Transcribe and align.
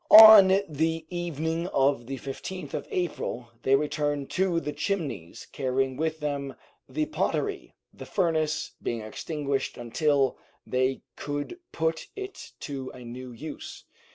On 0.09 0.47
the 0.67 1.05
evening 1.11 1.67
of 1.67 2.07
the 2.07 2.17
15th 2.17 2.73
of 2.73 2.87
April 2.89 3.49
they 3.61 3.75
returned 3.75 4.31
to 4.31 4.59
the 4.59 4.73
Chimneys, 4.73 5.45
carrying 5.51 5.95
with 5.95 6.21
them 6.21 6.55
the 6.89 7.05
pottery, 7.05 7.75
the 7.93 8.07
furnace 8.07 8.71
being 8.81 9.01
extinguished 9.01 9.77
until 9.77 10.39
they 10.65 11.03
could 11.15 11.59
put 11.71 12.07
it 12.15 12.53
to 12.61 12.89
a 12.95 13.01
new 13.05 13.31
use. 13.31 13.83